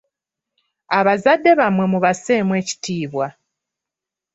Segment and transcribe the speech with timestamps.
[0.97, 3.27] Abazadde bammwe mubasseemu ekitiibwa.